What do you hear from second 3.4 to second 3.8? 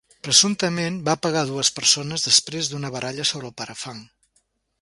el